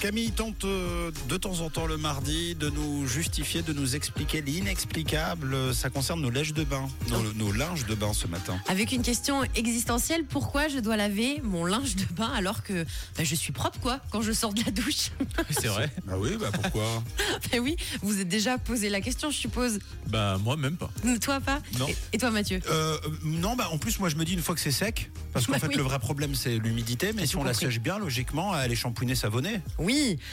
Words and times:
Camille 0.00 0.30
tente 0.30 0.64
euh, 0.64 1.10
de 1.28 1.36
temps 1.36 1.60
en 1.60 1.70
temps 1.70 1.86
le 1.86 1.96
mardi 1.96 2.54
de 2.54 2.70
nous 2.70 3.06
justifier, 3.08 3.62
de 3.62 3.72
nous 3.72 3.96
expliquer 3.96 4.40
l'inexplicable. 4.42 5.74
Ça 5.74 5.90
concerne 5.90 6.20
nos 6.20 6.30
lèches 6.30 6.52
de 6.52 6.62
bain, 6.62 6.88
nos, 7.10 7.32
nos 7.32 7.50
linges 7.52 7.84
de 7.84 7.96
bain 7.96 8.12
ce 8.12 8.28
matin. 8.28 8.60
Avec 8.68 8.92
une 8.92 9.02
question 9.02 9.42
existentielle, 9.56 10.24
pourquoi 10.24 10.68
je 10.68 10.78
dois 10.78 10.96
laver 10.96 11.40
mon 11.42 11.64
linge 11.64 11.96
de 11.96 12.04
bain 12.14 12.30
alors 12.32 12.62
que 12.62 12.84
bah, 13.16 13.24
je 13.24 13.34
suis 13.34 13.52
propre 13.52 13.80
quoi 13.80 13.98
quand 14.12 14.22
je 14.22 14.30
sors 14.30 14.54
de 14.54 14.62
la 14.64 14.70
douche? 14.70 15.10
C'est 15.50 15.66
vrai 15.66 15.90
Bah 16.06 16.14
oui, 16.16 16.36
bah 16.38 16.50
pourquoi? 16.52 17.02
Ben 17.50 17.60
oui, 17.60 17.76
vous 18.02 18.20
êtes 18.20 18.28
déjà 18.28 18.56
posé 18.58 18.88
la 18.90 19.00
question, 19.00 19.30
je 19.30 19.36
suppose. 19.36 19.78
Bah 20.06 20.38
moi 20.42 20.56
même 20.56 20.76
pas. 20.76 20.90
Toi 21.20 21.40
pas? 21.40 21.60
Non. 21.78 21.86
Et, 22.12 22.18
toi 22.18 22.30
Mathieu? 22.30 22.60
Euh, 22.70 22.96
Non, 23.24 23.56
bah 23.56 23.68
en 23.72 23.78
plus 23.78 23.98
moi 23.98 24.08
je 24.08 24.16
me 24.16 24.24
dis 24.24 24.34
une 24.34 24.42
fois 24.42 24.54
que 24.54 24.60
c'est 24.60 24.70
sec, 24.70 25.10
parce 25.32 25.46
qu'en 25.46 25.52
Bah 25.52 25.58
fait 25.58 25.68
oui. 25.68 25.74
le 25.76 25.82
vrai 25.82 25.98
problème 25.98 26.34
c'est 26.36 26.56
l'humidité, 26.58 27.12
mais 27.14 27.26
si 27.26 27.36
on 27.36 27.42
la 27.42 27.50
compris. 27.52 27.66
sèche 27.66 27.80
bien, 27.80 27.98
logiquement 27.98 28.58
elle 28.58 28.70
est 28.70 28.76
shampouinée, 28.76 29.14
savonnée. 29.14 29.60
Oui, 29.78 29.87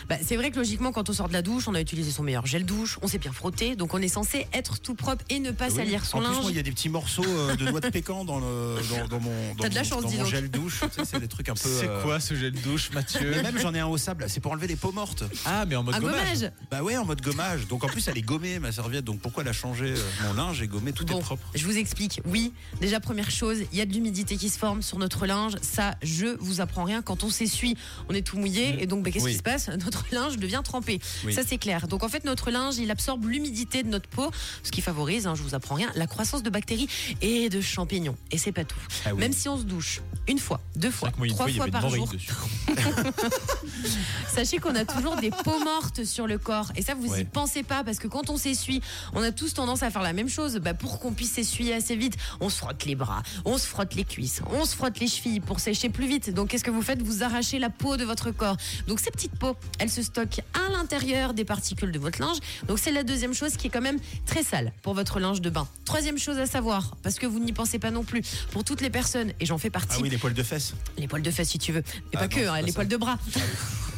bah, 0.10 0.16
c'est 0.22 0.36
vrai 0.36 0.52
que 0.52 0.58
logiquement 0.58 0.92
quand 0.92 1.10
on 1.10 1.14
sort 1.14 1.28
de 1.28 1.34
la 1.34 1.42
douche, 1.42 1.68
on 1.68 1.76
a 1.76 1.82
utilisé 1.82 2.12
son 2.12 2.24
meilleur 2.24 2.46
gel 2.46 2.66
douche, 2.66 2.98
on 3.02 3.08
s'est 3.08 3.18
bien 3.18 3.32
frotté, 3.32 3.76
donc 3.76 3.94
on 3.94 4.02
est 4.02 4.08
censé 4.08 4.48
être 4.54 4.80
tout 4.80 4.96
propre 4.96 5.24
et 5.30 5.40
ne 5.40 5.52
pas 5.52 5.70
Oui. 5.70 5.76
salir 5.76 6.06
son 6.06 6.18
en 6.18 6.22
plus, 6.22 6.28
linge. 6.30 6.42
moi, 6.42 6.52
il 6.52 6.58
y 6.58 6.60
a 6.60 6.64
des 6.64 6.72
petits 6.72 6.90
morceaux 6.90 7.24
euh, 7.26 7.56
de 7.56 7.66
noix 7.70 7.80
de 7.80 7.90
pécan 7.90 8.26
dans, 8.26 8.40
le, 8.40 8.76
dans, 8.90 9.08
dans 9.08 9.20
mon, 9.20 9.54
dans 9.58 9.64
T'as 9.64 9.70
de 9.70 9.76
la 9.76 9.82
mon- 9.84 9.88
chance, 9.90 10.04
dans 10.04 10.10
dis 10.10 10.18
mon 10.18 10.24
donc. 10.24 10.32
gel 10.32 10.50
douche. 10.50 10.80
Tu 10.82 10.90
sais, 10.92 11.06
c'est 11.06 11.20
des 11.20 11.28
trucs 11.28 11.50
un 11.50 11.54
peu. 11.54 11.70
C'est 11.70 11.88
euh, 11.88 12.02
quoi 12.04 12.20
ce 12.20 12.34
gel 12.36 12.52
douche 12.54 12.92
Mathieu 12.94 13.32
Mais 13.32 13.42
même 13.44 13.60
j'en 13.60 13.74
ai 13.74 13.80
un 13.80 13.88
au 13.88 13.98
sable, 13.98 14.26
c'est 14.28 14.40
pour 14.40 14.52
enlever 14.52 14.68
les 14.68 14.76
peaux 14.76 14.92
mortes. 14.92 15.24
Ah 15.46 15.66
mais 15.66 15.76
en 15.76 15.84
mode 15.84 15.96
gommage. 16.00 16.40
gommage 16.40 16.52
Bah 16.72 16.84
ouais, 16.84 16.98
en 16.98 17.06
mode 17.06 17.22
gommage. 17.22 17.68
Donc 17.68 17.84
en 17.84 17.88
plus 17.88 18.08
elle 18.08 18.18
est 18.18 18.22
gommée 18.22 18.60
ma 18.60 18.72
serviette, 18.72 19.06
donc 19.06 19.20
pourquoi 19.20 19.44
la 19.44 19.54
changer 19.54 19.94
euh, 19.96 20.28
Mon 20.28 20.34
linge 20.34 20.62
est 20.62 20.68
gommé, 20.68 20.92
tout 20.94 21.06
Bon, 21.06 21.20
est 21.20 21.22
propre. 21.22 21.48
je 21.56 21.66
vous 21.66 21.78
explique. 21.78 22.22
Oui, 22.26 22.54
déjà 22.82 23.00
première 23.00 23.32
chose, 23.32 23.60
il 23.72 23.78
y 23.78 23.82
a 23.82 23.86
de 23.86 23.94
l'humidité 23.94 24.38
qui 24.38 24.50
se 24.50 24.58
forme 24.58 24.82
sur 24.82 24.98
notre 25.00 25.26
linge. 25.26 25.54
Ça, 25.62 25.96
je 26.04 26.28
vous 26.40 26.62
apprends 26.62 26.84
rien. 26.84 27.02
Quand 27.02 27.24
on 27.24 27.30
s'essuie, 27.30 27.76
on 28.10 28.14
est 28.14 28.22
tout 28.26 28.38
mouillé 28.38 28.82
et 28.82 28.88
donc 28.88 29.04
bah, 29.04 29.12
qu'est-ce 29.12 29.26
Oui. 29.26 29.32
qui 29.32 29.38
se 29.38 29.44
passe 29.46 29.70
Notre 29.86 30.04
linge 30.12 30.38
devient 30.38 30.62
trempé. 30.64 31.00
Oui. 31.24 31.34
Ça 31.34 31.42
c'est 31.48 31.58
clair. 31.58 31.88
Donc 31.88 32.04
en 32.04 32.10
fait 32.10 32.26
notre 32.26 32.52
linge, 32.52 32.76
il 32.78 32.92
absorbe 32.92 33.26
l'humidité 33.28 33.84
de 33.84 33.88
notre 33.90 34.10
peau, 34.10 34.30
ce 34.64 34.72
qui 34.72 34.82
favorise, 34.82 35.28
hein, 35.28 35.36
je 35.36 35.42
vous 35.44 35.56
apprends 35.56 35.76
rien, 35.76 35.90
la 35.96 36.08
croissance 36.08 36.44
de 36.44 36.50
bactéries 36.50 36.90
et 37.22 37.48
de 37.50 37.62
champignons. 37.62 38.18
Et 38.32 38.38
c'est 38.38 38.52
pas 38.52 38.66
tout. 38.66 38.76
Ah 39.06 39.14
oui. 39.14 39.20
Même 39.20 39.34
si 39.34 39.48
on 39.48 39.58
se 39.58 39.64
douche 39.64 40.02
une 40.28 40.40
fois, 40.40 40.60
deux 40.76 40.90
fois, 40.92 41.12
moi, 41.18 41.28
trois 41.28 41.48
fois, 41.48 41.68
par 41.68 41.88
jour. 41.90 42.12
Sachez 44.28 44.58
qu'on 44.58 44.76
a 44.76 44.84
toujours 44.86 45.16
des 45.18 45.30
peaux 45.30 45.60
mortes 45.64 46.04
sur 46.04 46.28
le 46.28 46.38
corps. 46.38 46.72
Et 46.76 46.82
ça, 46.82 46.94
vous 46.96 47.12
Ouais. 47.12 47.22
y 47.22 47.24
pensez 47.26 47.62
pas 47.64 47.84
parce 47.84 48.00
que 48.00 48.08
quand 48.08 48.30
on 48.32 48.38
s'essuie, 48.38 48.82
on 49.14 49.22
a 49.22 49.32
tous 49.32 49.54
tendance 49.54 49.84
à 49.84 49.92
faire 49.92 50.02
la 50.02 50.14
même 50.14 50.28
chose. 50.30 50.56
Bah, 50.58 50.74
pour 50.74 51.00
qu'on 51.00 51.14
puisse 51.14 51.34
s'essuyer 51.34 51.74
assez 51.76 51.96
vite, 51.96 52.16
on 52.40 52.50
se 52.50 52.58
frotte 52.58 52.86
les 52.86 52.96
bras, 52.96 53.22
on 53.46 53.58
se 53.58 53.68
frotte 53.68 53.94
les 53.96 54.04
cuisses, 54.04 54.42
on 54.52 54.66
se 54.66 54.76
frotte 54.76 55.00
les 55.00 55.08
chevilles 55.08 55.40
pour 55.40 55.60
sécher 55.60 55.90
plus 55.90 56.08
vite. 56.08 56.34
Donc, 56.34 56.50
qu'est-ce 56.50 56.64
que 56.64 56.72
vous 56.72 56.82
faites? 56.82 57.02
Vous 57.02 57.22
arrachez 57.24 57.60
la 57.60 57.70
peau 57.70 57.96
de 57.98 58.04
votre 58.04 58.32
corps. 58.32 58.58
Donc, 58.88 59.00
ces 59.00 59.12
petites 59.12 59.35
peaux, 59.36 59.56
elles 59.80 59.90
se 59.92 60.02
stockent 60.02 60.42
à 60.54 60.72
l'intérieur 60.72 61.34
des 61.34 61.46
particules 61.46 61.92
de 61.92 62.00
votre 62.00 62.20
linge. 62.20 62.38
Donc, 62.68 62.80
c'est 62.80 62.92
la 62.92 63.04
deuxième 63.04 63.34
chose 63.34 63.56
qui 63.58 63.68
est 63.68 63.70
quand 63.70 63.82
même 63.82 64.00
très 64.26 64.44
sale 64.44 64.72
pour 64.82 64.94
votre 64.94 65.20
linge 65.20 65.42
de 65.42 65.50
bain. 65.50 65.68
Troisième 65.86 66.18
chose 66.18 66.38
à 66.40 66.46
savoir, 66.46 66.96
parce 67.04 67.20
que 67.20 67.26
vous 67.26 67.40
n'y 67.40 67.54
pensez 67.54 67.80
pas 67.80 67.92
non 67.92 68.04
plus, 68.04 68.22
pour 68.52 68.64
toutes 68.64 68.82
les 68.82 68.90
personnes, 68.90 69.32
et 69.40 69.46
j'en 69.46 69.58
fais 69.58 69.70
partie, 69.70 69.98
Ah 70.00 70.02
oui, 70.02 70.10
les 70.10 70.18
poils 70.18 70.34
de 70.34 70.44
fesses. 70.44 70.74
les 70.98 71.08
poils 71.08 71.22
de 71.22 71.32
fesses 71.32 71.50
si 71.50 71.60
tu 71.60 71.72
veux. 71.72 71.80
Et 71.82 71.84
Ah 72.16 72.20
pas 72.20 72.22
non, 72.24 72.28
que, 72.30 72.40
hein, 72.42 72.52
pas 72.54 72.62
les 72.62 72.72
ça. 72.72 72.76
poils 72.76 72.88
de 72.88 72.98
bras. 72.98 73.20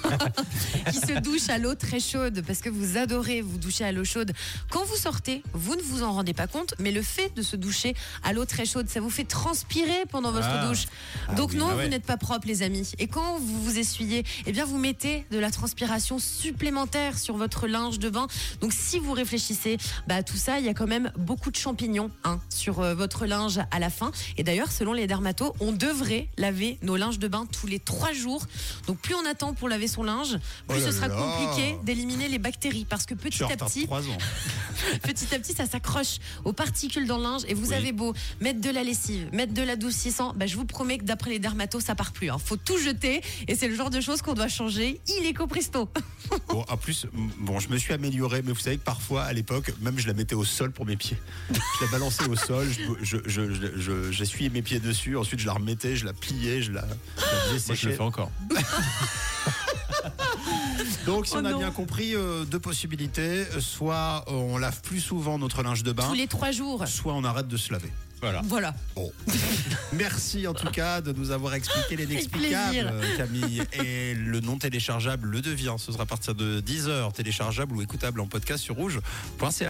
qui 0.91 0.97
se 0.99 1.19
douchent 1.19 1.49
à 1.49 1.57
l'eau 1.57 1.75
très 1.75 1.99
chaude 1.99 2.43
parce 2.45 2.59
que 2.59 2.69
vous 2.69 2.97
adorez 2.97 3.41
vous 3.41 3.57
doucher 3.57 3.83
à 3.85 3.91
l'eau 3.91 4.03
chaude. 4.03 4.31
Quand 4.69 4.83
vous 4.85 4.95
sortez, 4.95 5.43
vous 5.53 5.75
ne 5.75 5.81
vous 5.81 6.03
en 6.03 6.13
rendez 6.13 6.33
pas 6.33 6.47
compte, 6.47 6.73
mais 6.79 6.91
le 6.91 7.01
fait 7.01 7.33
de 7.35 7.41
se 7.41 7.55
doucher 7.55 7.95
à 8.23 8.33
l'eau 8.33 8.45
très 8.45 8.65
chaude, 8.65 8.89
ça 8.89 8.99
vous 8.99 9.09
fait 9.09 9.23
transpirer 9.25 10.03
pendant 10.09 10.31
votre 10.31 10.47
Ah. 10.49 10.67
douche. 10.67 10.85
Ah 11.27 11.35
Donc 11.35 11.51
oui, 11.51 11.57
non, 11.57 11.67
ah 11.71 11.75
ouais. 11.75 11.83
vous 11.85 11.89
n'êtes 11.89 12.05
pas 12.05 12.17
propre 12.17 12.47
les 12.47 12.61
amis. 12.63 12.91
Et 12.99 13.07
quand 13.07 13.37
vous 13.39 13.61
vous 13.63 13.77
essuyez, 13.79 14.23
eh 14.45 14.51
bien 14.51 14.65
vous 14.65 14.77
mettez 14.77 15.25
de 15.31 15.39
la 15.39 15.51
transpiration 15.51 16.19
supplémentaire 16.19 17.17
sur 17.19 17.37
votre 17.37 17.67
linge 17.67 17.99
de 17.99 18.09
bain. 18.09 18.27
Donc 18.61 18.73
si 18.73 18.99
vous 18.99 19.13
réfléchissez 19.13 19.77
bah, 20.07 20.15
à 20.15 20.23
tout 20.23 20.37
ça, 20.37 20.59
il 20.59 20.65
y 20.65 20.69
a 20.69 20.73
quand 20.73 20.87
même 20.87 21.11
beaucoup 21.17 21.51
de 21.51 21.55
champignons 21.55 22.09
hein, 22.23 22.39
sur 22.49 22.79
euh, 22.79 22.95
votre 22.95 23.25
linge 23.25 23.59
à 23.71 23.79
la 23.79 23.89
fin. 23.89 24.11
Et 24.37 24.43
d'ailleurs, 24.43 24.71
selon 24.71 24.93
les 24.93 25.07
dermatos, 25.07 25.53
on 25.59 25.71
devrait 25.71 26.27
laver 26.37 26.77
nos 26.81 26.95
linges 26.95 27.19
de 27.19 27.27
bain 27.27 27.45
tous 27.51 27.67
les 27.67 27.79
trois 27.79 28.13
jours. 28.13 28.45
Donc 28.87 28.97
plus 28.99 29.15
on 29.15 29.25
attend 29.25 29.53
pour 29.53 29.69
laver 29.69 29.87
son 29.87 29.96
linge, 30.03 30.37
plus 30.37 30.39
Oh 30.69 30.73
là 30.73 30.85
ce 30.85 30.91
sera 30.91 31.07
là. 31.07 31.15
compliqué 31.15 31.77
d'éliminer 31.83 32.27
les 32.27 32.39
bactéries 32.39 32.85
parce 32.89 33.05
que 33.05 33.13
petit 33.13 33.43
à 33.43 33.55
petit, 33.57 33.85
3 33.85 34.01
ans. 34.09 34.17
petit 35.03 35.33
à 35.33 35.39
petit, 35.39 35.53
ça 35.53 35.65
s'accroche 35.65 36.17
aux 36.45 36.53
particules 36.53 37.07
dans 37.07 37.17
le 37.17 37.23
linge 37.23 37.41
et 37.47 37.53
vous 37.53 37.69
Oui. 37.69 37.73
avez 37.75 37.91
beau 37.91 38.13
mettre 38.41 38.61
de 38.61 38.69
la 38.69 38.83
lessive, 38.83 39.27
mettre 39.33 39.53
de 39.53 39.61
l'adoucissant, 39.61 40.33
bah, 40.35 40.45
je 40.47 40.55
vous 40.55 40.65
promets 40.65 40.97
que 40.97 41.03
d'après 41.05 41.31
les 41.31 41.39
dermatos, 41.39 41.83
ça 41.83 41.95
part 41.95 42.11
plus. 42.11 42.29
hein. 42.29 42.37
Faut 42.43 42.57
tout 42.57 42.77
jeter 42.77 43.21
et 43.47 43.55
c'est 43.55 43.67
le 43.67 43.75
genre 43.75 43.89
de 43.89 44.01
choses 44.01 44.21
qu'on 44.21 44.33
doit 44.33 44.47
changer 44.47 44.99
illico 45.07 45.47
presto. 45.47 45.89
Bon, 46.49 46.65
en 46.67 46.75
plus, 46.77 47.05
bon, 47.39 47.59
je 47.59 47.69
me 47.69 47.77
suis 47.77 47.93
amélioré, 47.93 48.41
mais 48.43 48.51
vous 48.51 48.59
savez 48.59 48.77
que 48.77 48.83
parfois, 48.83 49.23
à 49.23 49.31
l'époque, 49.31 49.71
même 49.81 49.97
je 49.97 50.07
la 50.07 50.13
mettais 50.13 50.35
au 50.35 50.43
sol 50.43 50.71
pour 50.71 50.85
mes 50.85 50.97
pieds. 50.97 51.15
Je 51.53 51.85
la 51.85 51.91
balançais 51.91 52.25
au 52.27 52.35
sol, 52.35 52.67
je- 52.69 52.81
je- 53.01 53.17
je- 53.29 53.53
je- 53.53 53.77
je- 53.79 54.11
j'essuyais 54.11 54.49
mes 54.49 54.61
pieds 54.61 54.79
dessus, 54.79 55.15
ensuite 55.15 55.39
je 55.39 55.45
la 55.45 55.53
remettais, 55.53 55.95
je 55.95 56.05
la 56.05 56.11
pliais, 56.13 56.61
je 56.61 56.73
la, 56.73 56.85
je 57.17 57.21
la 57.21 57.27
faisais 57.53 57.67
Moi 57.67 57.75
je 57.75 57.87
le 57.89 57.95
fais 57.95 58.01
encore. 58.01 58.31
Donc, 61.05 61.27
si 61.27 61.33
Oh 61.35 61.39
on 61.41 61.45
a 61.45 61.51
non. 61.51 61.59
bien 61.59 61.71
compris, 61.71 62.15
euh, 62.15 62.45
deux 62.45 62.59
possibilités. 62.59 63.45
Soit 63.59 64.25
euh, 64.27 64.31
on 64.33 64.57
lave 64.57 64.81
plus 64.81 64.99
souvent 65.01 65.37
notre 65.39 65.63
linge 65.63 65.83
de 65.83 65.91
bain, 65.91 66.07
Tous 66.07 66.13
les 66.15 66.27
trois 66.27 66.51
jours. 66.51 66.87
soit 66.87 67.13
on 67.13 67.23
arrête 67.23 67.47
de 67.47 67.57
se 67.57 67.71
laver. 67.71 67.91
Voilà. 68.19 68.41
Voilà. 68.45 68.73
Bon. 68.95 69.11
Merci 69.93 70.47
en 70.47 70.53
tout 70.55 70.69
cas 70.71 71.01
de 71.01 71.11
nous 71.13 71.29
avoir 71.31 71.53
expliqué 71.53 71.95
l'inexplicable, 71.95 72.89
euh, 72.91 73.17
Camille. 73.17 73.61
Et 73.73 74.15
le 74.15 74.39
non 74.39 74.57
téléchargeable 74.57 75.27
le 75.29 75.41
devient. 75.41 75.75
Ce 75.77 75.91
sera 75.91 76.03
à 76.03 76.05
partir 76.07 76.33
de 76.33 76.59
10h 76.61 77.13
téléchargeable 77.13 77.75
ou 77.75 77.81
écoutable 77.83 78.19
en 78.19 78.25
podcast 78.27 78.63
sur 78.63 78.75
rouge.ca. 78.75 79.65